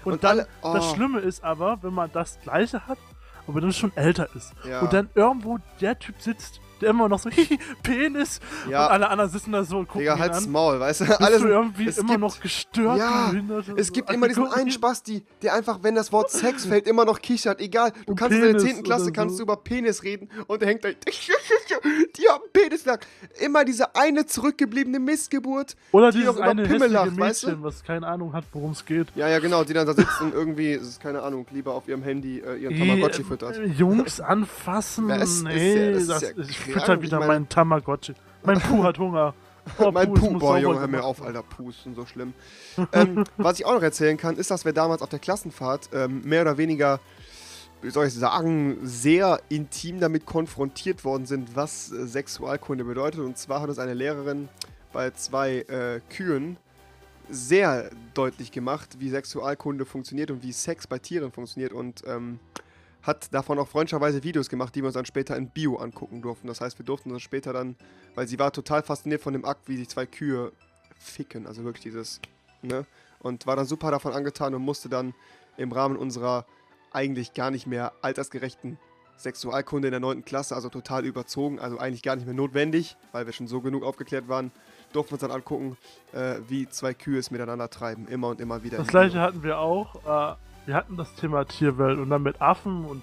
und, 0.05 0.13
Und 0.15 0.25
dann, 0.25 0.41
alle- 0.41 0.49
oh. 0.63 0.75
das 0.75 0.91
Schlimme 0.93 1.21
ist 1.21 1.45
aber, 1.45 1.79
wenn 1.83 1.95
man 1.95 2.11
das 2.13 2.39
Gleiche 2.43 2.87
hat, 2.89 2.99
aber 3.47 3.61
dann 3.61 3.73
schon 3.73 3.93
älter 3.97 4.29
ist 4.35 4.53
Ja. 4.69 4.81
und 4.81 4.93
dann 4.93 5.09
irgendwo 5.15 5.59
der 5.81 5.99
Typ 5.99 6.21
sitzt, 6.21 6.61
der 6.81 6.91
immer 6.91 7.09
noch 7.09 7.19
so 7.19 7.31
Penis 7.83 8.41
Ja. 8.71 8.87
und 8.87 8.93
alle 8.93 9.09
anderen 9.09 9.31
sitzen 9.31 9.53
da 9.53 9.65
so 9.65 9.79
und 9.79 9.87
gucken 9.89 10.01
Digga, 10.01 10.19
halt's. 10.19 10.47
Maul, 10.47 10.79
weißt 10.81 11.01
du? 11.03 11.05
Bist 11.07 11.21
Alles, 11.21 11.41
du 11.43 11.49
irgendwie 11.49 11.89
es 11.89 11.99
immer 11.99 12.09
gibt- 12.11 12.21
noch 12.21 12.41
gestört, 12.41 12.99
Ja, 12.99 13.33
Es 13.77 13.87
so. 13.89 13.93
gibt 13.93 14.09
Alle 14.09 14.17
immer 14.19 14.29
diesen 14.29 14.47
einen 14.53 14.71
Spasti, 14.71 15.23
der 15.43 15.55
einfach, 15.55 15.79
wenn 15.83 15.95
das 15.95 16.13
Wort 16.13 16.31
Sex 16.31 16.67
fällt, 16.67 16.87
immer 16.87 17.05
noch 17.05 17.21
kichert. 17.21 17.61
Egal, 17.61 17.93
du 18.07 18.13
Und 18.13 18.17
kannst 18.19 18.35
in 18.37 18.43
der 18.43 18.49
Penis 18.55 18.63
10. 18.65 18.83
Klasse 18.83 19.05
oder 19.05 19.13
kannst 19.13 19.35
so. 19.37 19.39
du 19.39 19.43
über 19.45 19.57
Penis 19.57 20.03
reden 20.03 20.29
und 20.47 20.61
der 20.63 20.69
hängt 20.69 20.85
da. 20.85 20.89
Die 22.17 22.29
haben 22.29 22.43
Penis 22.53 22.85
lang. 22.85 22.99
Immer 23.41 23.65
diese 23.65 23.95
eine 23.95 24.27
zurückgebliebene 24.27 24.99
Missgeburt. 24.99 25.77
Oder 25.93 26.11
die 26.11 26.19
dieses 26.21 26.39
eine 26.41 26.65
Pimmel 26.65 26.91
lacht, 26.91 27.17
weißt 27.19 27.45
Mädchen, 27.45 27.61
du? 27.63 27.67
was 27.69 27.83
keine 27.85 28.07
Ahnung 28.07 28.33
hat, 28.33 28.45
worum 28.53 28.73
es 28.73 28.85
geht. 28.85 29.09
Ja, 29.15 29.29
ja, 29.29 29.39
genau, 29.39 29.65
die 29.65 29.73
dann 29.73 29.87
da 29.87 29.95
sitzt 29.95 30.21
und 30.21 30.33
irgendwie, 30.35 30.73
es 30.73 30.83
ist 30.89 31.01
keine 31.01 31.23
Ahnung, 31.23 31.47
lieber 31.51 31.75
auf 31.75 31.87
ihrem 31.89 32.03
Handy 32.03 32.39
äh, 32.41 32.57
ihren 32.57 32.77
Tamagotchi 32.79 33.25
füttert. 33.25 33.57
äh, 33.57 33.65
Jungs 33.67 34.21
anfassen, 34.21 35.09
Das 35.09 35.31
ist 35.31 35.43
nee, 35.45 35.87
ja- 35.87 35.93
das 35.93 36.23
ist 36.23 36.66
das, 36.75 36.87
ja 36.89 36.95
wieder 37.03 37.05
Ich 37.05 37.21
meine- 37.21 37.27
meinen 37.27 37.49
Tamagotchi. 37.49 38.15
Mein 38.45 38.61
Puh 38.61 38.83
hat 38.85 38.99
Hunger. 38.99 39.35
Oh, 39.79 39.91
mein 39.91 40.15
Puh, 40.15 40.29
Puh, 40.29 40.39
boah, 40.39 40.59
Junge, 40.59 40.79
hör 40.79 40.87
mir 40.87 41.03
auf. 41.03 41.21
Alter, 41.21 41.43
Pusten, 41.43 41.97
so 41.97 42.07
schlimm. 42.07 42.35
ähm, 42.93 43.25
was 43.37 43.59
ich 43.59 43.67
auch 43.67 43.75
noch 43.75 43.83
erzählen 43.83 44.17
kann, 44.17 44.37
ist, 44.37 44.49
dass 44.53 44.65
wir 44.65 44.73
damals 44.73 45.03
auf 45.03 45.09
der 45.09 45.19
Klassenfahrt 45.19 45.89
ähm, 45.93 46.23
mehr 46.25 46.43
oder 46.43 46.57
weniger, 46.57 47.01
wie 47.83 47.91
soll 47.91 48.07
ich 48.07 48.15
sagen, 48.15 48.79
sehr 48.85 49.41
intim 49.49 49.99
damit 49.99 50.25
konfrontiert 50.25 51.05
worden 51.05 51.27
sind, 51.27 51.57
was 51.57 51.91
äh, 51.91 52.07
Sexualkunde 52.07 52.85
bedeutet. 52.85 53.19
Und 53.19 53.39
zwar 53.39 53.61
hat 53.61 53.69
uns 53.69 53.81
eine 53.81 53.95
Lehrerin 53.95 54.49
bei 54.93 55.11
zwei 55.11 55.63
äh, 55.63 56.01
Kühen 56.11 56.59
sehr 57.29 57.91
deutlich 58.15 58.53
gemacht, 58.53 59.01
wie 59.01 59.11
Sexualkunde 59.11 59.85
funktioniert 59.85 60.31
und 60.31 60.45
wie 60.45 60.53
Sex 60.53 60.87
bei 60.87 61.01
Tieren 61.01 61.33
funktioniert 61.33 61.73
und 61.73 62.05
ähm, 62.07 62.39
hat 63.03 63.33
davon 63.33 63.59
auch 63.59 63.69
freundlicherweise 63.69 64.23
Videos 64.23 64.49
gemacht, 64.49 64.75
die 64.75 64.83
wir 64.83 64.87
uns 64.87 64.95
dann 64.95 65.07
später 65.07 65.37
in 65.37 65.49
Bio 65.49 65.77
angucken 65.77 66.23
durften. 66.23 66.49
Das 66.49 66.61
heißt, 66.61 66.79
wir 66.79 66.85
durften 66.85 67.13
uns 67.13 67.23
später 67.23 67.53
dann, 67.53 67.77
weil 68.15 68.27
sie 68.27 68.39
war 68.39 68.53
total 68.53 68.83
fasziniert 68.83 69.23
von 69.23 69.33
dem 69.33 69.45
Akt, 69.45 69.69
wie 69.69 69.77
sich 69.77 69.89
zwei 69.89 70.07
Kühe 70.07 70.53
ficken, 70.99 71.47
also 71.47 71.65
wirklich 71.65 71.83
dieses, 71.83 72.21
ne? 72.63 72.85
Und 73.21 73.47
war 73.47 73.57
dann 73.57 73.67
super 73.67 73.91
davon 73.91 74.13
angetan 74.13 74.55
und 74.55 74.63
musste 74.63 74.89
dann 74.89 75.15
im 75.57 75.73
Rahmen 75.73 75.97
unserer 75.97 76.47
eigentlich 76.93 77.35
gar 77.35 77.51
nicht 77.51 77.67
mehr 77.67 77.93
altersgerechten 78.03 78.79
Sexualkunde 79.17 79.89
in 79.89 79.93
der 79.93 80.01
9. 80.01 80.25
Klasse, 80.25 80.55
also 80.55 80.69
total 80.69 81.05
überzogen, 81.05 81.59
also 81.59 81.79
eigentlich 81.79 82.03
gar 82.03 82.17
nicht 82.17 82.27
mehr 82.27 82.35
notwendig, 82.35 82.97
weil 83.13 83.27
wir 83.27 83.33
schon 83.33 83.47
so 83.47 83.61
genug 83.61 83.83
aufgeklärt 83.83 84.29
waren, 84.29 84.53
durften 84.93 85.13
wir 85.13 85.15
uns 85.15 85.21
dann 85.23 85.31
angucken, 85.31 85.77
äh, 86.13 86.37
wie 86.49 86.69
zwei 86.69 86.95
Kühe 86.95 87.19
es 87.19 87.31
miteinander 87.31 87.71
treiben, 87.71 88.07
immer 88.09 88.29
und 88.29 88.41
immer 88.41 88.63
wieder. 88.63 88.79
Das 88.79 88.89
gleiche 88.89 89.21
hatten 89.21 89.43
wir 89.43 89.59
auch. 89.59 90.35
Äh, 90.35 90.37
wir 90.67 90.75
hatten 90.75 90.97
das 90.97 91.15
Thema 91.15 91.45
Tierwelt 91.45 91.99
und 91.99 92.11
dann 92.11 92.23
mit 92.23 92.41
Affen 92.41 92.85
und 92.85 93.03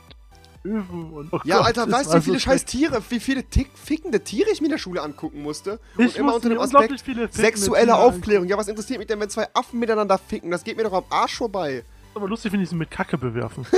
Öfen 0.66 1.12
und. 1.12 1.34
Oh 1.34 1.40
Ja, 1.44 1.58
Gott, 1.58 1.68
Alter, 1.68 1.92
weißt 1.92 2.14
du, 2.14 2.18
wie 2.18 2.22
viele 2.22 2.40
scheiß 2.40 2.66
Tiere, 2.66 3.02
wie 3.10 3.20
viele 3.20 3.44
tick 3.44 3.70
fickende 3.78 4.24
Tiere 4.24 4.50
ich 4.52 4.62
mir 4.62 4.68
in 4.68 4.72
der 4.72 4.78
Schule 4.78 5.02
angucken 5.02 5.42
musste? 5.42 5.80
Ich 5.98 6.06
und 6.14 6.16
immer 6.16 6.28
muss 6.28 6.36
unter 6.36 6.50
dem 6.50 6.60
Aspekt 6.60 7.34
sexuelle 7.34 7.96
Aufklärung. 7.96 8.48
Ja, 8.48 8.58
was 8.58 8.68
interessiert 8.68 9.00
mich 9.00 9.08
denn, 9.08 9.20
wenn 9.20 9.30
zwei 9.30 9.48
Affen 9.54 9.80
miteinander 9.80 10.18
ficken? 10.18 10.52
Das 10.52 10.64
geht 10.64 10.78
mir 10.78 10.84
doch 10.84 10.94
am 10.94 11.04
Arsch 11.10 11.38
vorbei. 11.38 11.84
Aber 12.16 12.28
lustig, 12.28 12.54
wenn 12.54 12.62
ich 12.62 12.70
sie 12.70 12.76
mit 12.76 12.92
Kacke 12.92 13.18
bewerfen. 13.18 13.66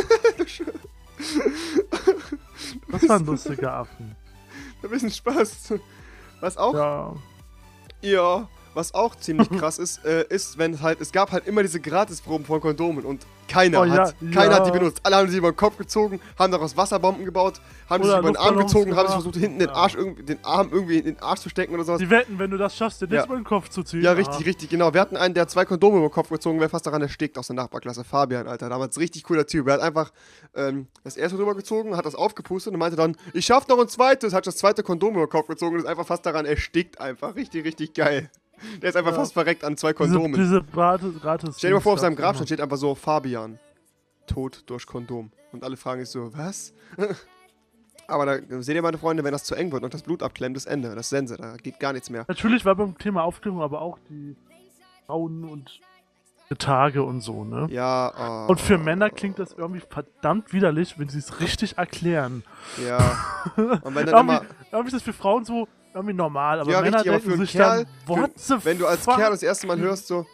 Das 2.90 3.08
waren 3.08 3.26
lustige 3.26 3.72
Affen. 3.72 4.16
Ein 4.84 4.90
bisschen 4.90 5.12
Spaß. 5.12 5.74
Was 6.42 6.58
auch? 6.58 6.74
Ja. 6.74 7.16
Ja. 8.02 8.50
Was 8.76 8.94
auch 8.94 9.16
ziemlich 9.16 9.50
krass 9.50 9.80
ist, 9.80 10.06
äh, 10.06 10.26
ist, 10.30 10.58
wenn 10.58 10.74
es 10.74 10.82
halt, 10.82 11.02
es 11.02 11.12
gab 11.12 11.32
halt 11.32 11.48
immer 11.48 11.64
diese 11.64 11.80
Gratisproben 11.80 12.46
von 12.46 12.62
Kondomen 12.62 13.04
und 13.06 13.26
keiner 13.48 13.82
Oh, 13.82 13.84
ja, 13.86 13.94
hat, 14.08 14.16
keiner 14.34 14.56
hat 14.56 14.66
die 14.66 14.72
ja. 14.72 14.78
benutzt. 14.80 15.00
Alle 15.04 15.18
haben 15.18 15.30
sie 15.30 15.38
über 15.38 15.52
den 15.52 15.56
Kopf 15.56 15.78
gezogen, 15.78 16.20
haben 16.38 16.52
daraus 16.52 16.76
Wasserbomben 16.76 17.26
gebaut, 17.26 17.62
haben 17.90 18.04
Oder 18.04 18.14
sich 18.14 18.20
über 18.20 18.30
den 18.32 18.38
Arm 18.38 18.58
gezogen, 18.58 18.96
haben 18.96 19.06
sich 19.06 19.14
versucht, 19.14 19.36
hinten 19.36 19.60
den 19.60 19.68
Ja. 19.70 19.76
Arsch 19.76 19.94
irgendwie, 19.96 20.24
den 20.24 20.44
Arm 20.44 20.70
irgendwie 20.72 20.98
in 20.98 21.06
den 21.06 21.20
Arsch 21.22 21.42
zu 21.42 21.50
stecken 21.50 21.74
oder 21.76 21.84
sowas. 21.84 22.00
Die 22.00 22.10
wetten, 22.10 22.40
wenn 22.40 22.50
du 22.50 22.58
das 22.58 22.76
schaffst, 22.76 23.02
dir 23.02 23.08
Ja. 23.08 23.22
nicht 23.22 23.30
mal 23.30 23.36
den 23.36 23.44
Kopf 23.44 23.70
zu 23.70 23.84
ziehen. 23.84 24.02
Ja, 24.02 24.14
richtig, 24.14 24.46
richtig, 24.48 24.70
genau. 24.70 24.94
Wir 24.96 25.00
hatten 25.02 25.16
einen, 25.16 25.36
der 25.36 25.48
zwei 25.48 25.64
Kondome 25.64 25.98
über 26.00 26.08
den 26.08 26.14
Kopf 26.14 26.30
gezogen, 26.30 26.60
wäre 26.60 26.70
fast 26.70 26.88
daran 26.88 27.04
erstickt 27.04 27.38
aus 27.38 27.48
der 27.48 27.56
Nachbarklasse. 27.56 28.04
Fabian, 28.04 28.48
Alter. 28.48 28.68
Damals 28.70 28.98
richtig 29.00 29.24
cooler 29.24 29.46
Typ. 29.46 29.68
Er 29.68 29.76
hat 29.76 29.82
einfach 29.82 30.12
ähm, 30.56 30.88
das 31.04 31.16
erste 31.16 31.38
drüber 31.38 31.54
gezogen, 31.54 31.96
hat 31.96 32.06
das 32.08 32.16
aufgepustet 32.16 32.74
und 32.74 32.80
meinte 32.80 32.98
dann, 32.98 33.16
ich 33.34 33.46
schaff 33.46 33.68
noch 33.68 33.80
ein 33.80 33.88
zweites, 33.88 34.34
hat 34.34 34.48
das 34.48 34.58
zweite 34.58 34.82
Kondom 34.82 35.14
über 35.14 35.28
den 35.28 35.30
Kopf 35.30 35.48
gezogen 35.48 35.76
und 35.76 35.82
ist 35.82 35.88
einfach 35.88 36.08
fast 36.08 36.26
daran 36.26 36.46
erstickt. 36.48 37.00
Einfach 37.00 37.36
richtig, 37.36 37.64
richtig 37.64 37.94
geil. 37.94 38.32
Der 38.82 38.90
ist 38.90 38.96
einfach 38.96 39.12
Ja. 39.12 39.18
fast 39.18 39.34
verreckt 39.34 39.64
an 39.64 39.78
zwei 39.78 39.94
Diese, 39.94 40.14
Kondomen. 40.14 40.34
diese 40.34 40.64
gratis, 40.64 41.20
gratis 41.22 41.58
Stell 41.58 41.72
dir 41.72 41.76
mal 41.76 41.82
vor, 41.82 41.94
auf 41.94 42.00
seinem. 42.00 42.16
Grabstein 42.16 42.48
steht 42.48 42.62
einfach 42.62 42.78
so 42.78 42.96
Fabian. 42.96 43.60
Tod 44.28 44.64
durch 44.68 44.86
Kondom. 44.88 45.32
Und 45.52 45.64
alle 45.64 45.78
fragen 45.78 46.02
sich 46.02 46.10
so, 46.10 46.36
was? 46.36 46.74
Aber 48.08 48.26
da 48.26 48.62
seht 48.62 48.76
ihr, 48.76 48.82
meine 48.82 48.98
Freunde, 48.98 49.24
wenn 49.24 49.32
das 49.32 49.44
zu 49.44 49.56
eng 49.56 49.72
wird 49.72 49.84
und 49.84 49.94
das 49.94 50.04
Blut 50.04 50.22
abklemmt, 50.22 50.56
ist 50.58 50.66
Ende. 50.68 50.90
Das 50.90 51.06
ist 51.08 51.10
Sense, 51.10 51.38
da 51.38 51.56
geht 51.58 51.80
gar 51.80 51.94
nichts 51.94 52.10
mehr. 52.10 52.26
Natürlich 52.28 52.64
war 52.66 52.76
beim 52.76 52.98
Thema 52.98 53.24
Aufklärung 53.24 53.62
aber 53.62 53.82
auch 53.82 53.98
die 54.10 54.36
Frauen 55.08 55.44
und 55.44 55.80
Tage 56.60 57.02
und 57.02 57.22
so, 57.22 57.44
ne? 57.44 57.68
Ja, 57.72 58.46
oh, 58.46 58.52
Und 58.52 58.62
für 58.62 58.78
Männer 58.78 59.10
klingt 59.10 59.40
das 59.40 59.54
irgendwie 59.54 59.82
verdammt 59.90 60.54
widerlich, 60.54 61.00
wenn 61.00 61.10
sie 61.10 61.18
es 61.18 61.40
richtig 61.40 61.80
erklären. 61.80 62.44
Ja. 62.86 63.00
Und 63.56 63.96
wenn 63.96 64.06
dann 64.06 64.28
Irgendwie, 64.30 64.36
immer, 64.36 64.42
irgendwie 64.72 64.88
ist 64.90 64.94
das 64.94 65.02
für 65.02 65.14
Frauen 65.14 65.44
so 65.44 65.68
irgendwie 65.96 66.14
normal, 66.14 66.60
aber 66.60 66.72
Ja, 66.72 66.82
Männer 66.82 66.98
richtig, 66.98 67.12
aber 67.12 67.22
für 67.22 67.34
einen 67.34 67.40
dann, 67.40 67.48
Kerl, 67.48 67.86
what 68.06 68.32
the 68.38 68.56
wenn 68.64 68.78
du 68.78 68.86
als 68.86 69.04
fuck? 69.04 69.16
Kerl 69.16 69.32
das 69.32 69.44
erste 69.44 69.66
Mal 69.68 69.80
hörst, 69.80 70.08
so, 70.08 70.26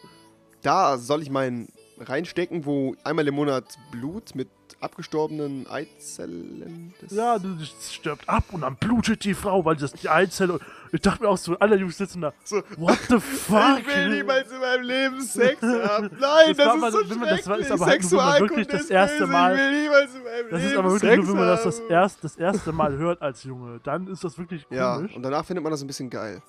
da 0.62 0.98
soll 0.98 1.22
ich 1.22 1.30
meinen 1.30 1.68
reinstecken, 2.01 2.65
wo 2.65 2.96
einmal 3.03 3.27
im 3.27 3.36
Monat 3.36 3.65
Blut 3.91 4.36
mit 4.36 4.50
abgestorbenen 4.79 5.67
Eizellen. 5.70 6.93
Ja, 7.10 7.38
das 7.38 7.93
stirbt 7.93 8.27
ab 8.27 8.46
und 8.51 8.62
dann 8.62 8.75
blutet 8.77 9.24
die 9.24 9.34
Frau, 9.36 9.63
weil 9.63 9.75
das 9.75 9.93
die 9.93 10.10
Eizelle. 10.10 10.60
Ich 10.91 11.01
dachte 11.01 11.22
mir 11.24 11.29
auch 11.29 11.38
so, 11.38 11.58
alle 11.60 11.75
Jungs 11.77 11.98
sitzen 11.98 12.22
da. 12.22 12.34
So, 12.43 12.63
What 12.77 12.98
the 13.08 13.20
fuck? 13.20 13.79
ich 13.79 13.88
will 13.88 14.10
niemals 14.10 14.51
in 14.51 14.60
meinem 14.60 14.84
Leben 14.84 15.22
Sex 15.22 15.62
haben. 15.62 16.10
Nein, 16.20 16.55
Das 16.55 16.58
das, 16.58 16.75
ist 16.75 16.81
mal- 16.81 16.91
so 16.91 17.10
wenn 17.10 17.20
man- 17.20 17.29
das 17.29 17.48
war- 17.48 17.58
ist 17.60 17.67
schrecklich. 17.67 17.72
aber 18.13 18.25
halt 18.25 18.39
nur, 18.41 18.50
wirklich 18.50 18.67
das 18.67 18.89
erste. 18.89 19.27
Mal- 19.27 19.53
Ich 19.55 19.62
will 19.62 19.81
niemals 19.84 20.15
in 20.15 20.24
meinem 20.24 20.50
Das 20.50 20.60
Leben 20.62 20.72
ist 20.72 20.77
aber 20.77 20.91
wirklich 20.91 21.12
Sex 21.12 21.17
nur, 21.17 21.27
wenn 21.27 21.39
man 21.39 21.48
das 21.48 21.63
das, 21.63 21.79
erst, 21.81 22.24
das 22.24 22.36
erste 22.38 22.72
Mal 22.72 22.98
hört 22.98 23.22
als 23.22 23.43
Junge. 23.43 23.79
Dann 23.84 24.08
ist 24.08 24.24
das 24.24 24.38
wirklich 24.38 24.65
Ja, 24.72 24.96
komisch. 24.96 25.15
und 25.15 25.22
danach 25.24 25.46
findet 25.46 25.63
man 25.63 25.72
das 25.72 25.81
ein 25.81 25.88
bisschen 25.88 26.10
geil. 26.10 26.41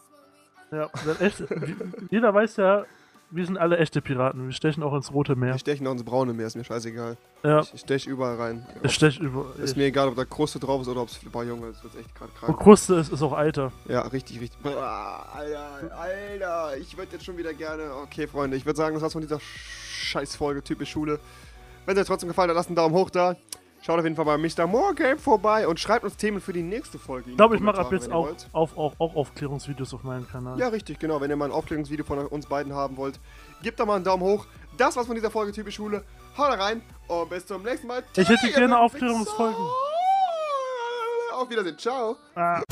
Ja, 0.71 0.89
dann 1.05 1.21
echt, 1.21 1.45
jeder 2.11 2.33
weiß 2.33 2.57
ja, 2.57 2.85
wir 3.35 3.47
sind 3.47 3.57
alle 3.59 3.79
echte 3.79 4.01
Piraten. 4.01 4.47
Wir 4.47 4.53
stechen 4.53 4.83
auch 4.83 4.95
ins 4.95 5.13
Rote 5.13 5.35
Meer. 5.37 5.55
Ich 5.55 5.61
steche 5.63 5.83
noch 5.83 5.93
ins 5.93 6.05
braune 6.05 6.33
Meer, 6.33 6.47
ist 6.47 6.57
mir 6.57 6.65
scheißegal. 6.65 7.17
Ja, 7.43 7.61
Ich 7.73 7.81
steche 7.81 8.09
überall 8.11 8.37
rein. 8.37 8.67
ich 8.83 8.93
stech 8.93 9.19
über. 9.19 9.47
Ist 9.59 9.77
mir 9.77 9.85
egal, 9.87 10.09
ob 10.09 10.17
da 10.17 10.25
Kruste 10.25 10.59
drauf 10.61 10.83
ist 10.83 10.89
oder 10.89 11.03
ob 11.03 11.09
es 11.09 11.19
Boah, 11.19 11.43
Junge, 11.45 11.73
das 11.73 11.83
wird 11.83 11.97
echt 11.99 12.15
gerade 12.15 12.31
krank. 12.39 12.59
Kruste 12.59 12.95
ist, 12.97 13.13
ist 13.13 13.23
auch 13.23 13.33
Alter. 13.33 13.73
Ja, 13.89 14.03
richtig, 14.03 14.41
richtig. 14.41 14.61
Boah, 14.63 15.27
Alter, 15.35 15.99
Alter, 15.99 16.77
ich 16.77 16.97
würde 16.97 17.13
jetzt 17.13 17.25
schon 17.25 17.37
wieder 17.37 17.53
gerne. 17.55 17.95
Okay, 18.05 18.27
Freunde, 18.27 18.57
ich 18.57 18.65
würde 18.67 18.77
sagen, 18.77 18.95
das 18.95 19.03
war's 19.03 19.13
von 19.13 19.23
dieser 19.23 19.41
Scheißfolge, 19.41 20.63
typisch 20.63 20.91
Schule. 20.91 21.19
Wenn 21.87 21.97
es 21.97 22.03
euch 22.03 22.07
trotzdem 22.09 22.29
gefallen 22.29 22.51
hat, 22.51 22.57
lasst 22.57 22.69
einen 22.69 22.77
Daumen 22.77 22.95
hoch 22.95 23.11
da. 23.11 23.35
Schaut 23.83 23.99
auf 23.99 24.05
jeden 24.05 24.15
Fall 24.15 24.25
bei 24.25 24.39
Mr. 24.39 24.69
Morgame 24.69 25.19
vorbei 25.19 25.67
und 25.67 25.81
schreibt 25.81 26.05
uns 26.05 26.17
Themen 26.17 26.41
für 26.41 26.53
die 26.53 26.63
nächste 26.63 27.01
Folge. 27.01 27.31
Ich 27.31 27.37
glaube, 27.37 27.57
ich 27.57 27.61
mache 27.61 27.81
ab 27.81 27.93
jetzt 27.93 28.13
auch, 28.13 28.29
auf, 28.53 28.79
auch, 28.79 28.95
auch 29.01 29.17
Aufklärungsvideos 29.17 29.93
auf 29.93 30.05
meinem 30.05 30.29
Kanal. 30.29 30.57
Ja, 30.57 30.69
richtig, 30.69 31.01
genau. 31.01 31.21
Wenn 31.21 31.31
ihr 31.31 31.37
mal 31.37 31.47
ein 31.47 31.51
Aufklärungsvideo 31.51 32.05
von 32.05 32.25
uns 32.29 32.47
beiden 32.47 32.73
haben 32.75 32.97
wollt, 32.97 33.19
gebt 33.61 33.81
da 33.81 33.85
mal 33.85 33.97
einen 33.97 34.05
Daumen 34.05 34.23
hoch. 34.23 34.47
Das 34.79 34.95
war's 34.95 35.09
von 35.09 35.17
dieser 35.17 35.33
Folge 35.33 35.51
typisch 35.51 35.75
Schule. 35.75 36.05
Haut 36.39 36.57
rein 36.59 36.81
und 37.09 37.29
bis 37.29 37.45
zum 37.45 37.65
nächsten 37.65 37.89
Mal. 37.89 38.05
Ich 38.17 38.29
hätte 38.29 38.53
gerne. 38.53 38.79
Aufklärungsfolgen. 38.79 39.67
Auf 41.35 41.51
Wiedersehen. 41.51 41.77
Ciao. 41.77 42.17
Ah. 42.37 42.63